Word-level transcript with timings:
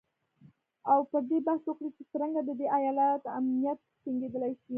او 0.91 0.99
پر 1.09 1.21
دې 1.29 1.39
بحث 1.47 1.63
وکړي 1.65 1.89
چې 1.97 2.03
څرنګه 2.11 2.41
د 2.43 2.51
دې 2.59 2.67
ایالت 2.77 3.23
امنیت 3.39 3.79
ټینګیدلی 4.03 4.53
شي 4.61 4.69